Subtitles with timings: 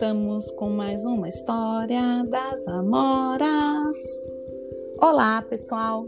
[0.00, 3.98] voltamos com mais uma história das Amoras.
[4.98, 6.06] Olá, pessoal!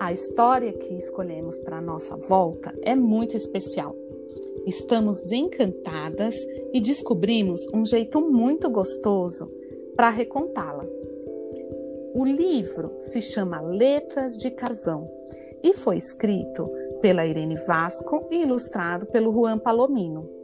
[0.00, 3.94] A história que escolhemos para nossa volta é muito especial.
[4.66, 9.48] Estamos encantadas e descobrimos um jeito muito gostoso
[9.94, 10.84] para recontá-la.
[12.12, 15.08] O livro se chama Letras de Carvão
[15.62, 16.68] e foi escrito
[17.00, 20.39] pela Irene Vasco e ilustrado pelo Juan Palomino.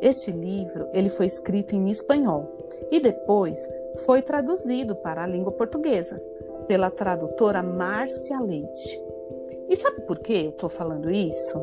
[0.00, 2.56] Este livro ele foi escrito em espanhol
[2.90, 3.68] e depois
[4.04, 6.22] foi traduzido para a língua portuguesa
[6.66, 9.02] pela tradutora Márcia Leite.
[9.68, 11.58] E sabe por que eu estou falando isso?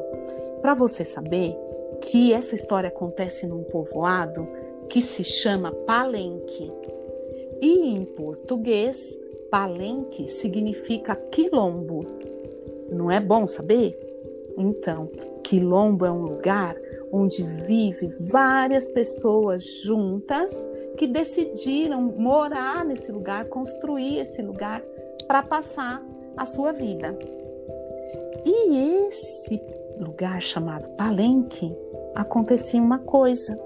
[0.62, 1.56] Para você saber
[2.02, 4.48] que essa história acontece num povoado
[4.90, 6.72] que se chama Palenque.
[7.62, 9.18] E em português,
[9.50, 12.06] Palenque significa quilombo.
[12.90, 14.00] Não é bom saber?
[14.58, 15.10] Então,
[15.46, 16.76] quilombo é um lugar
[17.12, 24.84] onde vive várias pessoas juntas que decidiram morar nesse lugar, construir esse lugar
[25.28, 26.04] para passar
[26.36, 27.18] a sua vida.
[28.44, 29.62] E esse
[30.00, 31.76] lugar chamado Palenque
[32.16, 33.58] acontecia uma coisa.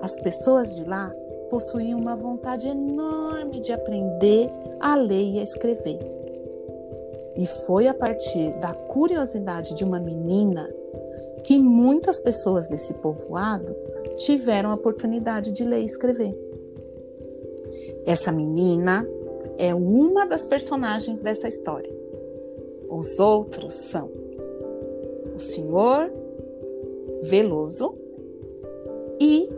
[0.00, 1.14] As pessoas de lá
[1.50, 4.48] possuíam uma vontade enorme de aprender
[4.80, 6.19] a ler e a escrever.
[7.36, 10.68] E foi a partir da curiosidade de uma menina
[11.44, 13.74] que muitas pessoas desse povoado
[14.16, 16.36] tiveram a oportunidade de ler e escrever.
[18.04, 19.06] Essa menina
[19.56, 21.90] é uma das personagens dessa história.
[22.88, 24.10] Os outros são
[25.34, 26.10] o senhor
[27.22, 27.94] Veloso
[29.20, 29.48] e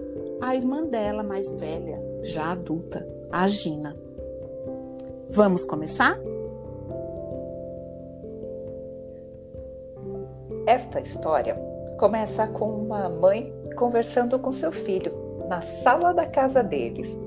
[0.40, 3.96] a irmã dela mais velha, já adulta, a Gina.
[5.30, 6.18] Vamos começar?
[10.66, 11.56] Esta história
[11.98, 15.12] começa com uma mãe conversando com seu filho
[15.48, 17.18] na sala da casa deles.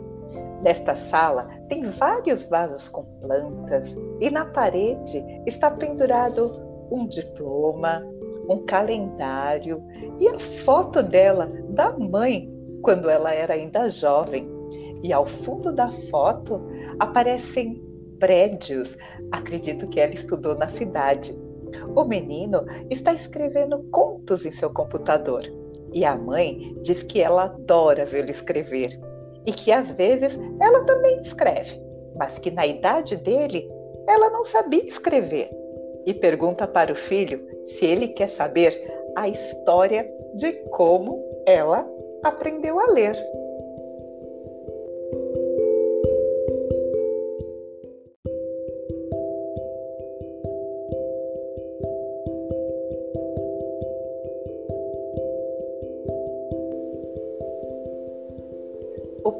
[0.61, 6.49] Nesta sala tem vários vasos com plantas e na parede está pendurado
[6.89, 8.05] um diploma,
[8.47, 9.83] um calendário
[10.17, 12.49] e a foto dela, da mãe,
[12.81, 14.49] quando ela era ainda jovem.
[15.03, 16.61] E ao fundo da foto
[16.99, 17.83] aparecem
[18.17, 18.97] prédios.
[19.31, 21.44] Acredito que ela estudou na cidade.
[21.95, 25.43] O menino está escrevendo contos em seu computador.
[25.93, 28.99] E a mãe diz que ela adora vê-lo escrever.
[29.45, 31.79] E que às vezes ela também escreve,
[32.17, 33.69] mas que na idade dele
[34.07, 35.49] ela não sabia escrever.
[36.05, 38.79] E pergunta para o filho se ele quer saber
[39.15, 41.87] a história de como ela
[42.23, 43.15] aprendeu a ler.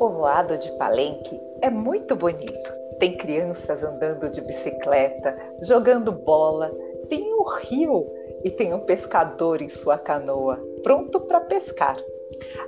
[0.06, 2.72] Povoado de Palenque é muito bonito.
[3.00, 6.72] Tem crianças andando de bicicleta, jogando bola,
[7.10, 8.06] tem um rio
[8.44, 11.98] e tem um pescador em sua canoa, pronto para pescar.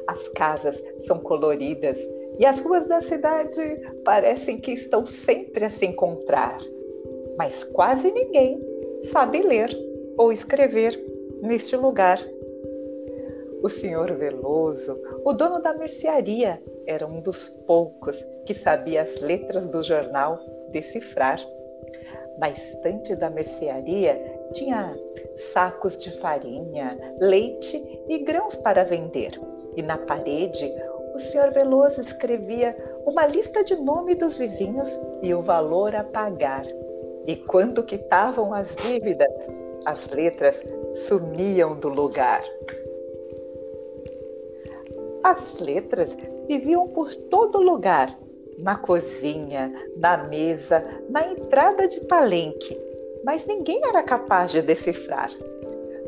[0.07, 1.99] As casas são coloridas
[2.39, 3.61] e as ruas da cidade
[4.03, 6.57] parecem que estão sempre a se encontrar.
[7.37, 8.59] Mas quase ninguém
[9.11, 9.69] sabe ler
[10.17, 10.99] ou escrever
[11.43, 12.19] neste lugar.
[13.61, 19.67] O senhor Veloso, o dono da mercearia, era um dos poucos que sabia as letras
[19.67, 20.39] do jornal
[20.69, 21.39] decifrar.
[22.37, 24.19] Na estante da mercearia
[24.53, 24.97] tinha
[25.53, 27.77] sacos de farinha, leite
[28.07, 29.39] e grãos para vender.
[29.75, 30.73] E na parede,
[31.13, 32.75] o senhor Veloso escrevia
[33.05, 36.65] uma lista de nome dos vizinhos e o valor a pagar.
[37.25, 39.27] E quando quitavam as dívidas,
[39.85, 40.63] as letras
[41.07, 42.43] sumiam do lugar.
[45.27, 48.17] As letras viviam por todo lugar,
[48.59, 52.79] na cozinha, na mesa, na entrada de palenque,
[53.25, 55.29] mas ninguém era capaz de decifrar.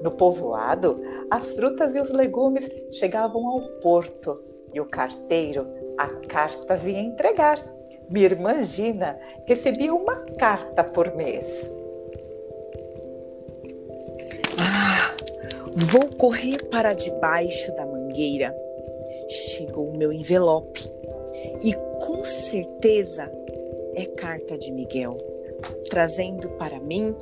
[0.02, 4.42] No povoado, as frutas e os legumes chegavam ao porto
[4.74, 5.68] e o carteiro
[5.98, 7.62] a carta vinha entregar.
[8.10, 11.70] Minha irmã Gina recebia uma carta por mês.
[14.62, 15.14] Ah,
[15.76, 18.56] vou correr para debaixo da mangueira
[19.30, 20.92] chegou o meu envelope
[21.64, 21.74] e
[22.04, 23.32] com certeza
[23.96, 25.18] é carta de Miguel,
[25.90, 27.16] trazendo para mim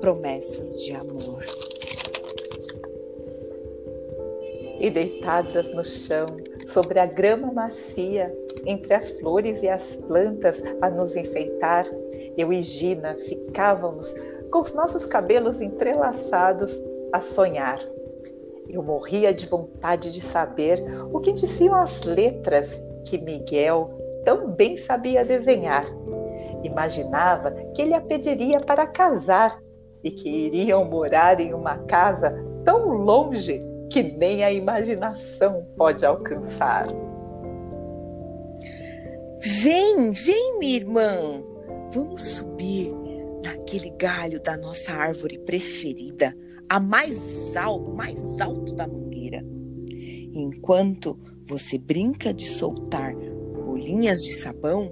[0.00, 1.44] promessas de amor.
[4.78, 8.34] E deitadas no chão, sobre a grama macia,
[8.64, 11.86] entre as flores e as plantas a nos enfeitar,
[12.36, 14.14] eu e Gina ficávamos
[14.50, 16.74] com os nossos cabelos entrelaçados
[17.12, 17.80] a sonhar
[18.72, 20.82] Eu morria de vontade de saber
[21.12, 25.84] o que diziam as letras que Miguel tão bem sabia desenhar.
[26.62, 29.60] Imaginava que ele a pediria para casar
[30.04, 32.34] e que iriam morar em uma casa
[32.64, 36.86] tão longe que nem a imaginação pode alcançar.
[39.62, 41.42] Vem, vem, minha irmã.
[41.92, 42.92] Vamos subir
[43.42, 46.34] naquele galho da nossa árvore preferida,
[46.70, 49.44] a mais alto, mais alto da mangueira.
[50.32, 51.18] Enquanto
[51.48, 53.12] você brinca de soltar
[53.66, 54.88] bolinhas de sabão,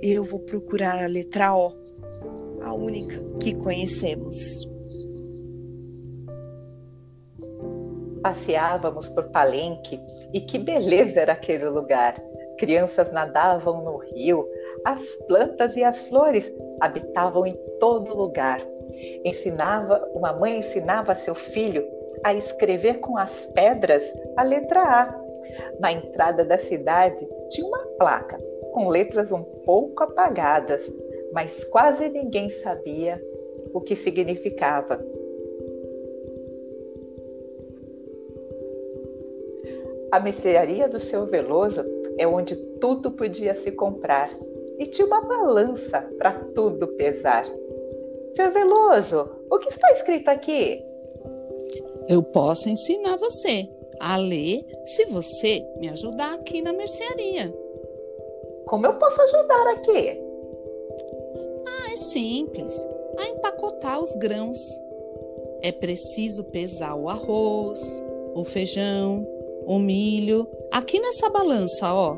[0.00, 1.74] eu vou procurar a letra O,
[2.62, 4.66] a única que conhecemos.
[8.22, 10.00] Passeávamos por Palenque
[10.32, 12.14] e que beleza era aquele lugar!
[12.58, 14.48] Crianças nadavam no rio,
[14.84, 16.50] as plantas e as flores
[16.80, 18.71] habitavam em todo lugar.
[19.24, 21.86] Ensinava, uma mãe ensinava seu filho
[22.24, 24.04] a escrever com as pedras
[24.36, 25.22] a letra A.
[25.80, 28.38] Na entrada da cidade tinha uma placa
[28.72, 30.92] com letras um pouco apagadas,
[31.32, 33.22] mas quase ninguém sabia
[33.72, 35.04] o que significava.
[40.10, 41.84] A mercearia do seu Veloso
[42.18, 44.30] é onde tudo podia se comprar
[44.78, 47.46] e tinha uma balança para tudo pesar.
[48.34, 50.82] Seu Veloso, o que está escrito aqui?
[52.08, 53.68] Eu posso ensinar você
[54.00, 57.54] a ler se você me ajudar aqui na mercearia.
[58.66, 60.20] Como eu posso ajudar aqui?
[61.66, 62.86] Ah, é simples.
[63.18, 64.58] A empacotar os grãos.
[65.62, 67.80] É preciso pesar o arroz,
[68.34, 69.26] o feijão,
[69.66, 72.16] o milho aqui nessa balança, ó.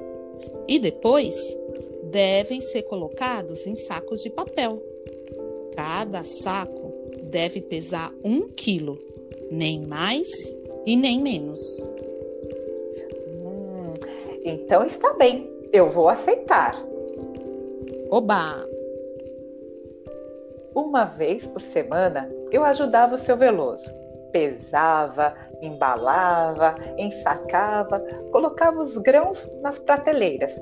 [0.66, 1.58] E depois
[2.04, 4.93] devem ser colocados em sacos de papel.
[5.76, 6.92] Cada saco
[7.24, 8.98] deve pesar um quilo,
[9.50, 10.28] nem mais
[10.86, 11.60] e nem menos.
[13.42, 13.94] Hum,
[14.44, 16.80] então está bem, eu vou aceitar.
[18.10, 18.64] Oba!
[20.74, 23.90] Uma vez por semana eu ajudava o seu Veloso.
[24.30, 28.00] Pesava, embalava, ensacava,
[28.32, 30.60] colocava os grãos nas prateleiras,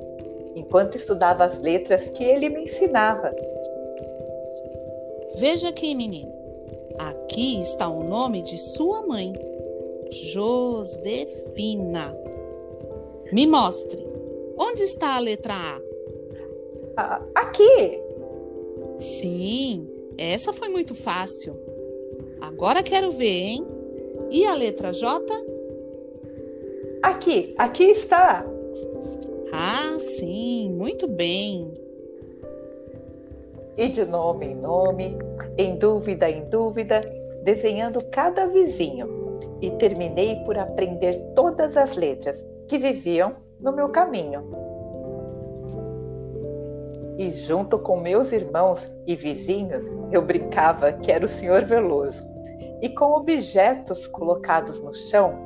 [0.55, 3.35] enquanto estudava as letras que ele me ensinava.
[5.43, 6.31] Veja aqui, menino.
[7.01, 9.33] Aqui está o nome de sua mãe,
[10.31, 12.17] Josefina.
[13.33, 14.07] Me mostre.
[14.57, 15.53] Onde está a letra
[16.97, 17.21] A?
[17.35, 18.01] Aqui.
[19.01, 21.57] Sim, essa foi muito fácil.
[22.41, 23.67] Agora quero ver, hein?
[24.31, 25.27] E a letra J?
[27.03, 28.47] Aqui, aqui está.
[29.53, 31.82] Ah, sim, muito bem.
[33.77, 35.19] E de nome em nome,
[35.57, 37.01] em dúvida em dúvida,
[37.43, 39.39] desenhando cada vizinho.
[39.61, 44.43] E terminei por aprender todas as letras que viviam no meu caminho.
[47.19, 52.33] E junto com meus irmãos e vizinhos, eu brincava que era o Senhor Veloso
[52.83, 55.39] e com objetos colocados no chão,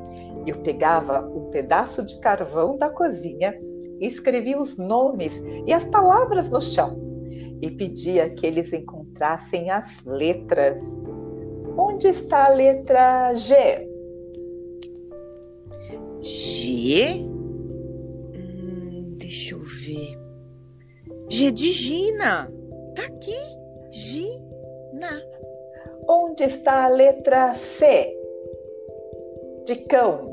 [0.46, 3.54] eu pegava um pedaço de carvão da cozinha
[4.00, 7.05] e escrevia os nomes e as palavras no chão
[7.60, 10.82] e pedia que eles encontrassem as letras.
[11.76, 13.54] Onde está a letra G?
[16.20, 17.20] G?
[18.34, 20.18] Hum, deixa eu ver.
[21.28, 22.50] G de Gina.
[22.94, 23.36] Tá aqui.
[23.90, 25.22] Gina.
[26.08, 28.16] Onde está a letra C?
[29.64, 30.32] De cão.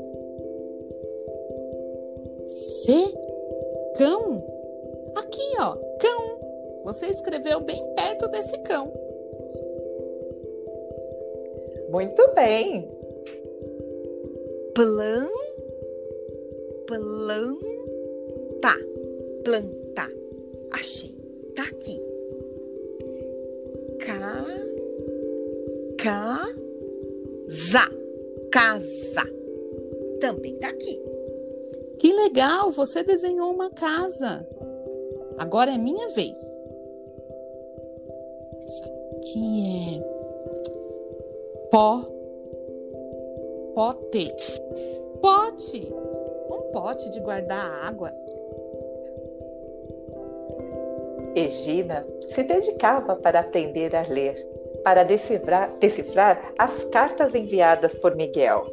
[2.46, 2.92] C?
[3.98, 4.44] Cão?
[5.16, 5.76] Aqui, ó.
[6.84, 8.92] Você escreveu bem perto desse cão.
[11.90, 12.90] Muito bem.
[14.74, 15.28] Plan.
[16.86, 17.58] Planta.
[19.44, 20.10] Planta.
[20.72, 21.14] Achei.
[21.54, 22.00] Tá aqui.
[24.00, 24.44] Ca
[26.04, 27.90] casa.
[28.50, 29.22] Casa.
[30.20, 31.00] Também tá aqui.
[31.98, 34.46] Que legal, você desenhou uma casa.
[35.38, 36.38] Agora é minha vez.
[38.66, 40.00] Isso é
[41.70, 42.00] pó.
[43.74, 44.34] Pote.
[45.20, 45.92] Pote.
[46.50, 48.10] Um pote de guardar água.
[51.34, 54.54] Egina se dedicava para aprender a ler
[54.84, 58.66] para decifrar, decifrar as cartas enviadas por Miguel.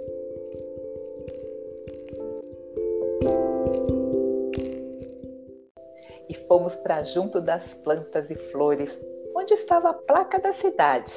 [6.30, 9.00] E fomos para junto das plantas e flores,
[9.42, 11.12] onde estava a placa da cidade.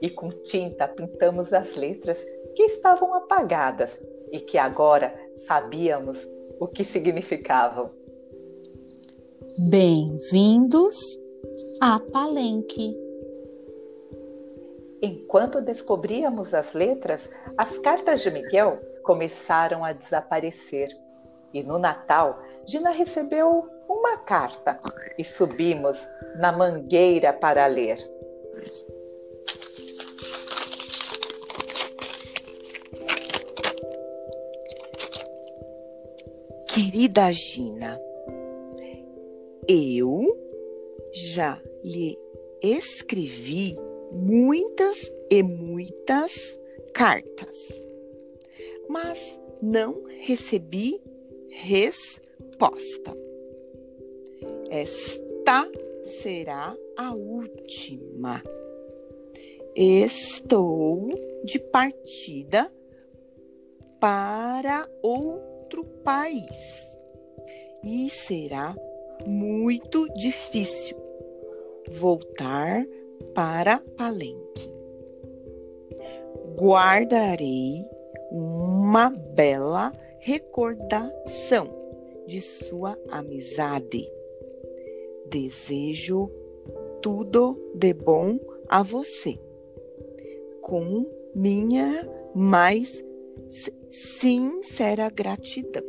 [0.00, 2.24] E com tinta pintamos as letras
[2.56, 5.14] que estavam apagadas e que agora
[5.46, 6.26] sabíamos
[6.58, 7.90] o que significavam.
[9.70, 10.98] Bem-vindos
[11.80, 12.98] a Palenque.
[15.02, 20.88] Enquanto descobríamos as letras, as cartas de Miguel começaram a desaparecer.
[21.52, 24.78] E no Natal, Gina recebeu uma carta
[25.18, 25.98] e subimos
[26.36, 27.98] na mangueira para ler.
[36.72, 38.00] Querida Gina,
[39.68, 40.22] eu
[41.12, 42.16] já lhe
[42.62, 43.76] escrevi
[44.12, 46.32] muitas e muitas
[46.94, 47.56] cartas,
[48.88, 51.00] mas não recebi
[51.48, 53.16] resposta.
[54.70, 55.68] Esta
[56.04, 58.42] será a última.
[59.74, 61.08] Estou
[61.44, 62.70] de partida
[64.00, 66.98] para outro país
[67.84, 68.74] e será
[69.26, 70.96] muito difícil
[71.90, 72.84] voltar
[73.34, 74.72] para Palenque.
[76.58, 77.86] Guardarei
[78.30, 81.68] uma bela recordação
[82.26, 84.19] de sua amizade.
[85.30, 86.28] Desejo
[87.00, 89.38] tudo de bom a você.
[90.60, 93.02] Com minha mais
[93.88, 95.84] sincera gratidão.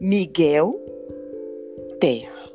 [0.00, 0.72] Miguel
[2.00, 2.50] Terra.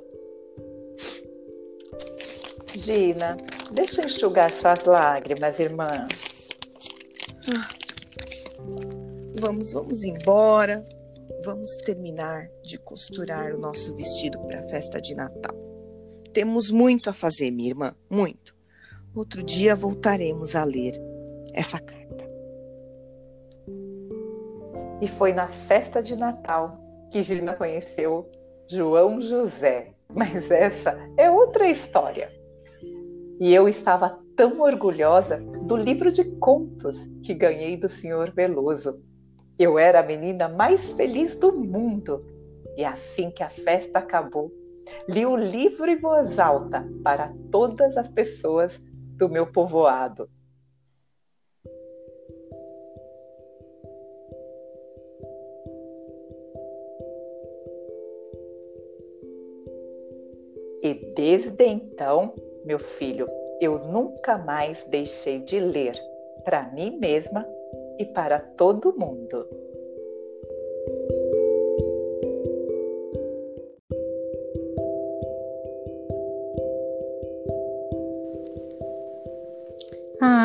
[2.76, 3.38] Gina,
[3.72, 5.88] deixa eu enxugar suas lágrimas, irmã.
[7.54, 7.70] Ah.
[9.40, 10.84] Vamos, vamos embora.
[11.44, 15.59] Vamos terminar de costurar o nosso vestido para a festa de Natal.
[16.34, 18.56] Temos muito a fazer, minha irmã, muito.
[19.16, 20.94] Outro dia voltaremos a ler
[21.54, 22.28] essa carta.
[25.02, 26.80] E foi na festa de Natal
[27.12, 28.30] que Gina conheceu
[28.70, 29.94] João José.
[30.14, 32.30] Mas essa é outra história.
[33.40, 39.02] E eu estava tão orgulhosa do livro de contos que ganhei do senhor Veloso.
[39.58, 42.26] Eu era a menina mais feliz do mundo.
[42.78, 44.52] E assim que a festa acabou,
[45.08, 48.80] li o livro em voz alta para todas as pessoas
[49.18, 50.30] do meu povoado.
[60.82, 62.34] E desde então,
[62.66, 63.28] meu filho,
[63.60, 65.94] eu nunca mais deixei de ler
[66.46, 67.46] para mim mesma
[67.98, 69.46] e para todo mundo.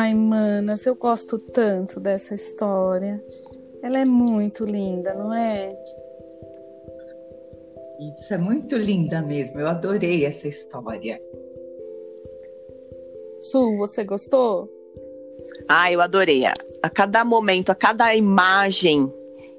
[0.05, 3.19] Ai, manas, eu gosto tanto dessa história.
[3.81, 5.69] Ela é muito linda, não é?
[7.99, 9.59] Isso é muito linda mesmo.
[9.59, 11.19] Eu adorei essa história.
[13.41, 14.69] Su, você gostou?
[15.67, 16.43] Ah, eu adorei.
[16.83, 19.11] A cada momento, a cada imagem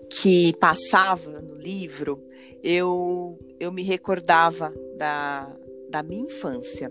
[0.09, 2.23] que passava no livro,
[2.63, 5.53] eu, eu me recordava da,
[5.91, 6.89] da minha infância.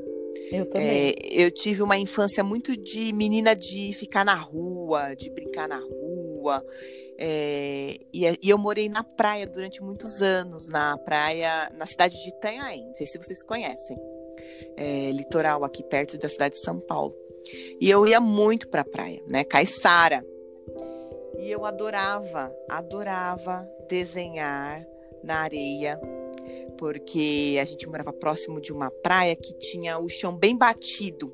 [0.52, 1.10] Eu também.
[1.10, 5.80] É, eu tive uma infância muito de menina de ficar na rua, de brincar na
[5.80, 6.64] rua.
[7.18, 12.30] É, e, e, eu morei na praia durante muitos anos, na praia, na cidade de
[12.30, 12.86] Itanhaém.
[12.88, 13.98] Não sei se vocês conhecem.
[14.78, 17.16] É, litoral aqui perto da cidade de São Paulo.
[17.80, 19.44] E eu ia muito para a praia, né?
[19.44, 20.25] Caiçara.
[21.40, 24.86] E eu adorava, adorava desenhar
[25.24, 26.00] na areia,
[26.77, 31.34] porque a gente morava próximo de uma praia que tinha o chão bem batido.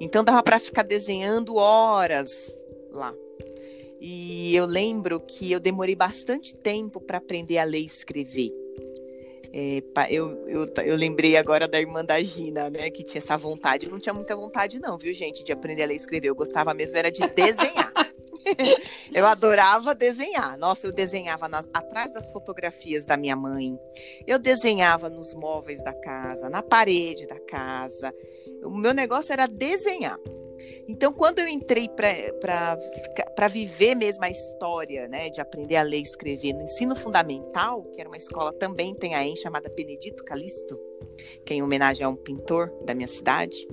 [0.00, 2.30] Então dava para ficar desenhando horas
[2.90, 3.14] lá.
[4.00, 8.50] E eu lembro que eu demorei bastante tempo para aprender a ler e escrever.
[9.52, 12.88] É, eu, eu, eu lembrei agora da irmã da Gina, né?
[12.90, 13.86] Que tinha essa vontade.
[13.86, 16.28] Eu não tinha muita vontade, não, viu, gente, de aprender a ler e escrever.
[16.28, 17.74] Eu gostava mesmo era de desenhar.
[19.14, 20.58] eu adorava desenhar.
[20.58, 23.78] Nossa, eu desenhava nas, atrás das fotografias da minha mãe.
[24.26, 28.14] Eu desenhava nos móveis da casa, na parede da casa.
[28.62, 30.18] O meu negócio era desenhar.
[30.88, 36.02] Então, quando eu entrei para viver mesmo a história, né, de aprender a ler e
[36.02, 40.78] escrever no ensino fundamental, que era uma escola também tem a chamada Benedito Calixto,
[41.44, 43.66] que é em homenagem a um pintor da minha cidade,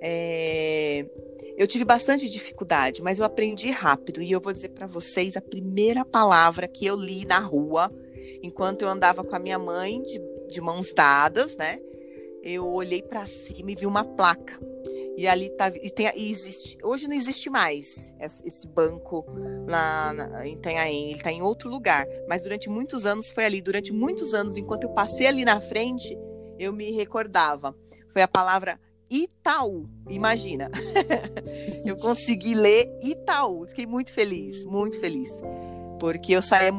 [0.00, 1.06] é,
[1.56, 4.22] eu tive bastante dificuldade, mas eu aprendi rápido.
[4.22, 7.92] E eu vou dizer para vocês a primeira palavra que eu li na rua,
[8.42, 11.80] enquanto eu andava com a minha mãe de, de mãos dadas, né?
[12.42, 14.58] Eu olhei para cima e vi uma placa
[15.16, 15.72] E ali tá.
[15.82, 18.14] E tem, e existe, hoje não existe mais
[18.44, 19.26] esse banco
[19.68, 21.08] na, em Itanhaém.
[21.08, 22.06] Ele está em outro lugar.
[22.28, 23.60] Mas durante muitos anos foi ali.
[23.60, 26.16] Durante muitos anos, enquanto eu passei ali na frente,
[26.56, 27.74] eu me recordava.
[28.12, 28.78] Foi a palavra
[29.10, 29.88] Itaú.
[30.08, 30.70] Imagina.
[31.84, 33.66] eu consegui ler Itaú.
[33.68, 35.30] Fiquei muito feliz, muito feliz.
[36.00, 36.72] Porque eu saía,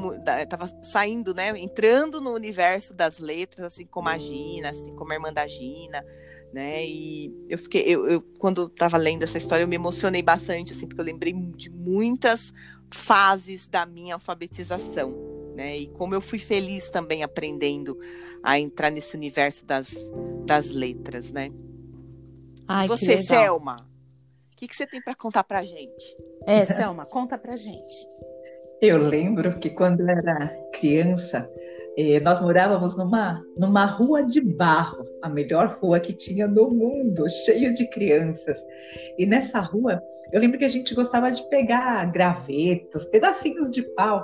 [0.47, 1.57] tava saindo, né?
[1.57, 6.05] Entrando no universo das letras, assim como a Gina, assim como a irmã da Gina
[6.53, 6.85] né?
[6.85, 10.87] E eu fiquei, eu, eu quando estava lendo essa história, eu me emocionei bastante, assim,
[10.87, 12.53] porque eu lembrei de muitas
[12.91, 15.13] fases da minha alfabetização,
[15.55, 15.77] né?
[15.77, 17.97] E como eu fui feliz também aprendendo
[18.41, 19.93] a entrar nesse universo das,
[20.45, 21.51] das letras, né?
[22.71, 23.77] Ai, você, Selma,
[24.53, 26.15] o que, que você tem para contar para gente?
[26.45, 28.07] É, Selma, conta para gente.
[28.79, 31.49] Eu lembro que quando eu era criança,
[31.97, 37.27] eh, nós morávamos numa, numa rua de barro, a melhor rua que tinha no mundo,
[37.27, 38.63] cheio de crianças.
[39.17, 39.99] E nessa rua,
[40.31, 44.23] eu lembro que a gente gostava de pegar gravetos, pedacinhos de pau,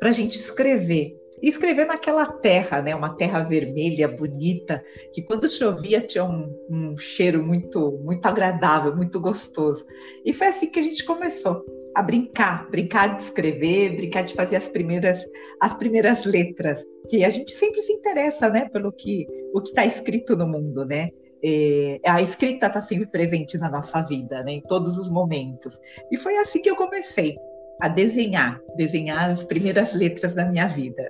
[0.00, 1.16] para a gente escrever.
[1.44, 4.82] E escrever naquela terra, né, uma terra vermelha, bonita,
[5.12, 9.84] que quando chovia tinha um, um cheiro muito, muito agradável, muito gostoso.
[10.24, 11.62] E foi assim que a gente começou
[11.94, 15.22] a brincar, brincar de escrever, brincar de fazer as primeiras,
[15.60, 19.84] as primeiras letras, que a gente sempre se interessa, né, pelo que o que está
[19.84, 21.10] escrito no mundo, né?
[21.44, 25.78] É, a escrita está sempre presente na nossa vida, né, em todos os momentos.
[26.10, 27.36] E foi assim que eu comecei
[27.82, 31.06] a desenhar, desenhar as primeiras letras da minha vida.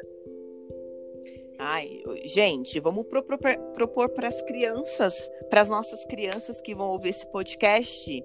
[1.67, 7.27] Ai, gente, vamos propor para as crianças, para as nossas crianças que vão ouvir esse
[7.29, 8.23] podcast,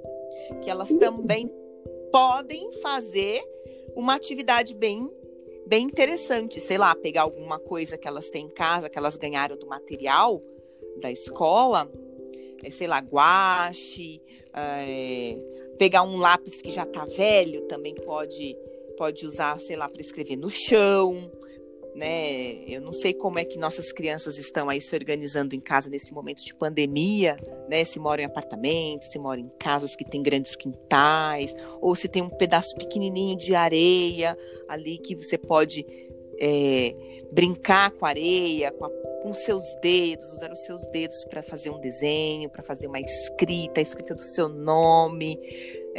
[0.62, 1.50] que elas também
[2.12, 3.42] podem fazer
[3.96, 5.10] uma atividade bem
[5.66, 9.56] bem interessante, sei lá, pegar alguma coisa que elas têm em casa, que elas ganharam
[9.56, 10.44] do material
[11.00, 11.90] da escola,
[12.62, 14.22] é, sei lá, guache,
[14.54, 15.38] é,
[15.78, 18.58] pegar um lápis que já tá velho, também pode
[18.98, 21.32] pode usar, sei lá, para escrever no chão,
[22.00, 22.64] né?
[22.66, 26.14] Eu não sei como é que nossas crianças estão aí se organizando em casa nesse
[26.14, 27.36] momento de pandemia,
[27.70, 27.84] né?
[27.84, 32.22] Se moram em apartamentos, se moram em casas que têm grandes quintais, ou se tem
[32.22, 35.86] um pedaço pequenininho de areia ali que você pode
[36.40, 36.96] é,
[37.32, 38.90] brincar com a areia, com, a,
[39.22, 43.82] com seus dedos, usar os seus dedos para fazer um desenho, para fazer uma escrita,
[43.82, 45.38] a escrita do seu nome,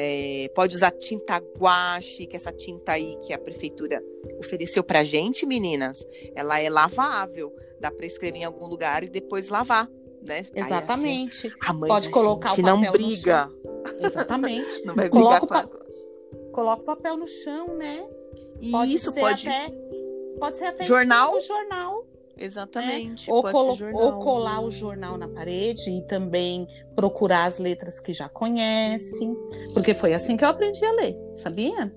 [0.02, 4.02] é, pode usar tinta guache, que essa tinta aí que a prefeitura
[4.38, 6.02] ofereceu pra gente, meninas,
[6.34, 7.54] ela é lavável.
[7.78, 9.86] Dá para escrever em algum lugar e depois lavar,
[10.26, 10.46] né?
[10.54, 11.48] Exatamente.
[11.48, 13.50] Aí, assim, pode colocar o papel não briga.
[14.00, 14.80] Exatamente.
[14.86, 16.50] não vai brigar Coloca com a...
[16.50, 18.08] Coloca o papel no chão, né?
[18.70, 19.48] Pode Isso, pode.
[19.48, 19.70] Até...
[20.38, 21.38] Pode ser até jornal.
[21.42, 22.06] jornal.
[22.40, 23.28] Exatamente.
[23.28, 23.36] Né?
[23.36, 28.28] Ou, colo ou, colar o jornal na parede e também procurar as letras que já
[28.28, 29.30] conhece.
[29.74, 31.94] Porque foi assim que eu aprendi a ler, sabia?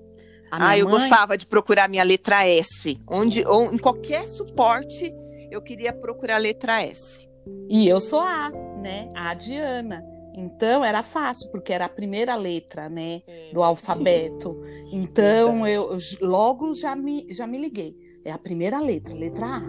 [0.50, 1.00] A ah, eu mãe...
[1.00, 3.00] gostava de procurar minha letra S.
[3.08, 5.12] Onde, ou em qualquer suporte,
[5.50, 7.26] eu queria procurar a letra S.
[7.68, 9.08] E eu sou A, né?
[9.14, 10.04] A Diana.
[10.36, 13.52] Então era fácil, porque era a primeira letra, né, é.
[13.52, 14.60] do alfabeto.
[14.92, 17.96] Então eu, eu logo já me, já me liguei.
[18.24, 19.62] É a primeira letra, letra A.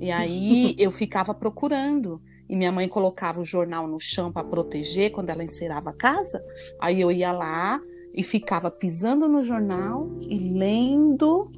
[0.00, 2.20] E aí eu ficava procurando.
[2.48, 6.44] E minha mãe colocava o jornal no chão para proteger quando ela encerava a casa.
[6.80, 7.80] Aí eu ia lá
[8.14, 11.50] e ficava pisando no jornal e lendo,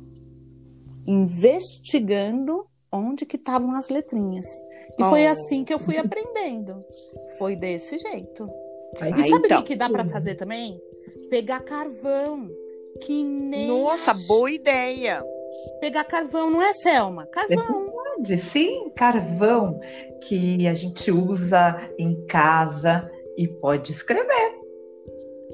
[1.06, 4.46] investigando onde que estavam as letrinhas.
[4.98, 5.10] E oh.
[5.10, 6.82] foi assim que eu fui aprendendo.
[7.36, 8.48] Foi desse jeito.
[8.94, 9.62] e sabe o então.
[9.62, 10.80] que, que dá para fazer também?
[11.28, 12.50] Pegar carvão.
[13.02, 13.68] Que nem.
[13.68, 15.24] Nossa, boa ideia!
[15.80, 17.26] Pegar carvão, não é, Selma?
[17.26, 17.87] Carvão
[18.18, 19.80] verdade, sim, carvão
[20.26, 24.58] que a gente usa em casa e pode escrever.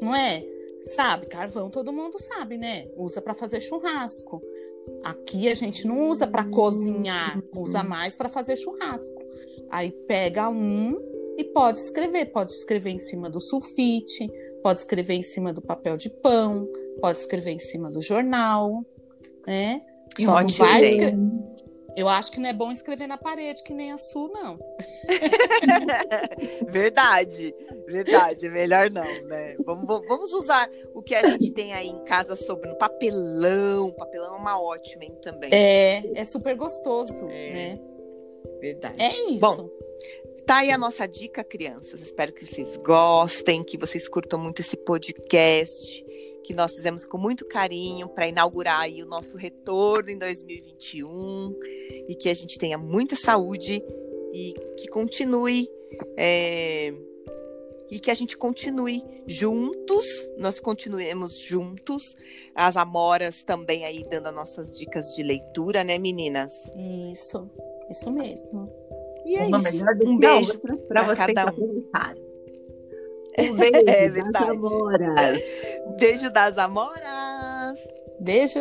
[0.01, 0.45] Não é?
[0.85, 2.89] Sabe, carvão todo mundo sabe, né?
[2.97, 4.43] Usa para fazer churrasco.
[5.03, 9.23] Aqui a gente não usa para cozinhar, usa mais para fazer churrasco.
[9.71, 10.95] Aí pega um
[11.39, 14.31] e pode escrever, pode escrever em cima do sulfite,
[14.63, 16.69] pode escrever em cima do papel de pão,
[17.01, 18.85] pode escrever em cima do jornal,
[19.47, 19.81] né?
[20.19, 21.17] Só não vai escrever.
[21.97, 24.59] Eu acho que não é bom escrever na parede, que nem a sua, não.
[26.69, 27.55] verdade,
[27.87, 28.49] verdade.
[28.49, 29.55] Melhor não, né?
[29.65, 33.93] Vamos, vamos usar o que a gente tem aí em casa sobre no papelão.
[33.93, 35.51] Papelão é uma ótima, hein, também.
[35.53, 37.81] É, é super gostoso, é, né?
[38.61, 39.01] Verdade.
[39.01, 39.41] É isso.
[39.41, 39.71] Bom,
[40.45, 42.01] tá aí a nossa dica, crianças.
[42.01, 46.05] Espero que vocês gostem, que vocês curtam muito esse podcast
[46.45, 51.55] que nós fizemos com muito carinho para inaugurar aí o nosso retorno em 2021
[52.09, 53.83] e que a gente tenha muita saúde
[54.33, 55.69] e que continue
[56.17, 56.93] é,
[57.91, 60.05] e que a gente continue juntos,
[60.37, 62.17] nós continuemos juntos.
[62.55, 66.53] As amoras também aí dando as nossas dicas de leitura, né, meninas?
[67.11, 67.49] Isso,
[67.91, 68.71] isso mesmo.
[69.25, 69.85] E é Uma isso.
[70.05, 71.85] Um beijo outra pra pra vocês cada um.
[73.39, 74.51] Um beijo, É das verdade.
[74.51, 75.39] amoras.
[75.99, 77.79] Beijo das amoras.
[78.21, 78.61] Beijo!